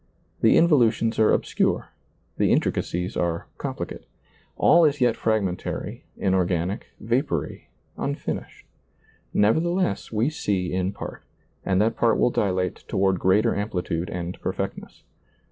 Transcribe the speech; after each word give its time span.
The 0.39 0.57
involutions 0.57 1.19
are 1.19 1.31
ob 1.31 1.43
scure, 1.43 1.89
the 2.37 2.51
intricacies 2.51 3.15
are 3.15 3.45
complicate. 3.59 4.07
All 4.57 4.83
is 4.83 4.99
yet 4.99 5.15
fragmentary, 5.15 6.05
inorganic, 6.17 6.87
vapory, 6.99 7.69
unfinished. 7.99 8.65
Nevertheless 9.31 10.11
we 10.11 10.31
see 10.31 10.73
in 10.73 10.91
part, 10.91 11.21
and 11.63 11.79
that 11.83 11.97
part 11.97 12.17
will 12.17 12.31
dilate 12.31 12.83
toward 12.87 13.19
greater 13.19 13.55
amplitude 13.55 14.09
and 14.09 14.41
perfectness. 14.41 15.03